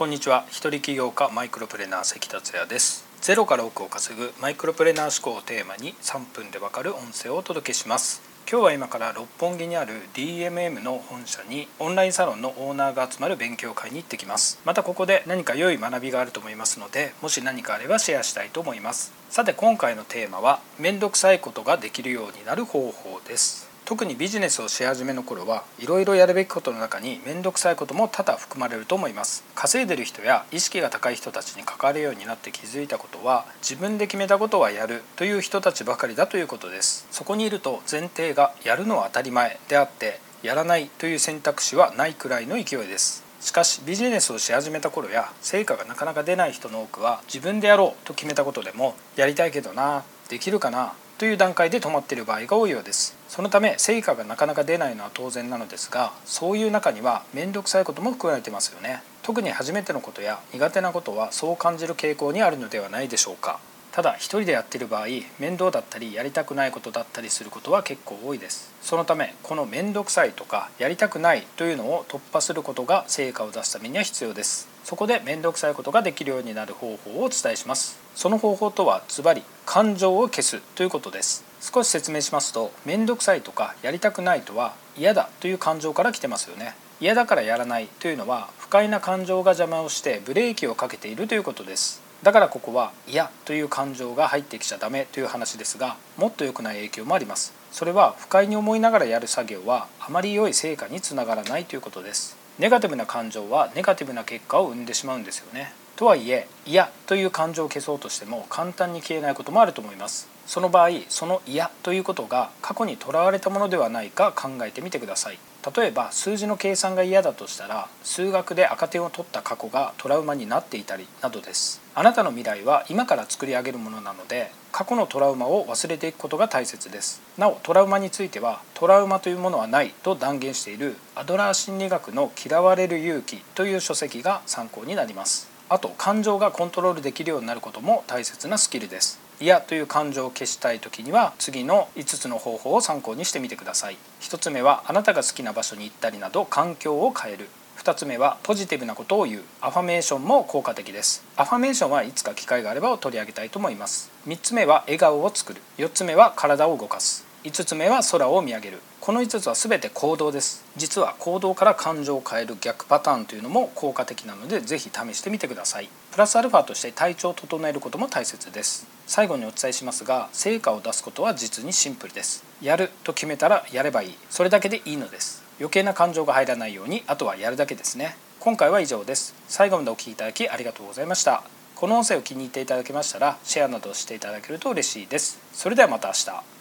[0.00, 0.46] こんにちは。
[0.48, 3.04] 一人起業家マイクロプレーナー関達也です。
[3.20, 8.22] ゼロから億を稼ぐマイクロプレーナー思考をテーマに3分でわかる音声をお届けします。
[8.50, 14.58] 今日は今から六本木にある DMM の本社にオンラインサロンのオーナーが集まる勉強会に行ってきます。
[14.64, 19.12] またここで何か良い学びがあると思いますのでもし何かあればシェアしたいと思います。
[19.28, 23.68] さて今回のテーマはめんどくさいことができるようになる方法です。
[23.90, 29.42] 特にビジネスをし始めの頃はいろいろやるべきことの中に面倒くさいことも多々含まれると思います。
[29.56, 37.08] 稼いでる人や意識が高い人たちに関わるようになって気づいたことは自分で決めたことはやるという人たちばかりだということです。
[37.10, 43.24] そこにいると前提がやるのは当たり前であってやらないという選択肢はないくらいの勢いです。
[43.40, 53.14] しかしビジネスをし始めた頃や成果がなかなか出ない人の多くは自分でやろうと決めたことでもやりたいけどなできるかなという段階で止まっている場合が多いようです。
[53.28, 59.02] そのため成果がなかなか出ないのは当然なのですがそういう中には面倒くさいことも含まれてますよね。
[59.22, 63.60] 特に初めてのことや苦手なことはそう感じる傾向にあるのではないでしょうか。
[63.92, 68.72] ただ一人でやっている場合面倒だったりやりたくないことだったりすることは結構多いです。
[68.80, 74.69] そのためこの面倒くさいとかやりたくないというのを突破することが成果を出すためには必要です。
[74.84, 77.98] そこで面倒くさいことができるようになる方法をお伝えします。
[78.14, 81.44] その方法とはズバリ感情を消すということです。
[81.60, 86.74] 少し説明しますと面倒くさいとかやりたくないとは嫌だという感情から来てますよね。
[87.00, 92.02] 嫌だからやらないというのは不快な感情が邪魔をしてブレーキをかけているということです。
[92.22, 97.54] だからここは嫌という感情が入ってきちゃダメという話ですがもっと良くない影響もあります。
[97.72, 102.39] それは不快に思いながらやる作業はあまり良い成果につながらないということです。
[102.58, 105.72] ネガティブな感情はネガティブな結果を生んでしまうんですよね。
[105.96, 110.28] とはいえ嫌という感情を消そうとしても簡単に消えないこともあると思います。
[110.46, 115.38] その場合その嫌ということが過去にとらわれたものではないか考えてみてください。
[115.76, 121.82] 例えば数字の計算が嫌だとしたら数学で赤点を取った過去がトラウマになっていたりなどです。
[121.94, 127.20] あなたの未来は今から作り上げるものなので過去のトラウマを忘れていくことが大切です。
[127.36, 135.50] なおトラウマについてはトラウマというものはないと断言しているアドラー心理学の嫌われる勇気という書籍が参考になります。
[135.68, 139.29] あと感情がコントロールできるようになることも大切なスキルです。
[139.40, 143.96] 嫌という感情を消したい時には次の5つの方法を参考にしてみてください。
[144.20, 147.48] 1つ目はあなたが好きな場所に行ったりなど環境を変える。
[147.78, 149.42] 2つ目はポジティブなことを言う。
[149.62, 151.24] アファメーションも効果的です。
[151.36, 154.10] アファメーションはいつか機会があればを取り上げたいと思います。
[154.28, 155.62] 3つ目は笑顔を作る。
[155.78, 157.24] 4つ目は体を動かす。
[157.44, 158.82] 5つ目は空を見上げる。
[159.00, 160.62] この5つは全て行動です。
[160.76, 165.88] 実は行動から感情を変える逆パターンというのも効果的なので是非試してみてください。
[166.12, 168.99] プラスアルファとして体調を整えることも大切です。
[169.10, 172.44] 最後にお伝えしますが成果を出すことは実にシンプルです。
[172.62, 174.14] やると決めたらやればいい。
[174.30, 175.42] それだけでいいのです。
[175.58, 178.16] 余計な感情が入らないようにあとはやるだけですね。
[178.38, 179.34] 今回は以上です。
[179.48, 181.42] 最後までお聴きいただきありがとうございました。
[181.74, 185.40] この音声を気に入っていただけましたらシェアなどしていただけると嬉しいです。
[185.52, 186.59] それではまた明日。